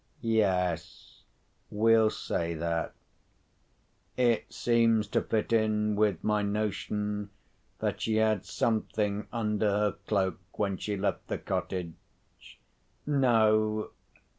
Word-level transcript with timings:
Yes, 0.23 1.21
we'll 1.69 2.09
say 2.09 2.55
that. 2.55 2.95
It 4.17 4.51
seems 4.51 5.07
to 5.09 5.21
fit 5.21 5.53
in 5.53 5.95
with 5.95 6.23
my 6.23 6.41
notion 6.41 7.29
that 7.77 8.01
she 8.01 8.15
had 8.15 8.43
something 8.43 9.27
under 9.31 9.69
her 9.69 9.91
cloak, 10.07 10.39
when 10.57 10.77
she 10.77 10.97
left 10.97 11.27
the 11.27 11.37
cottage. 11.37 12.59
No! 13.05 13.91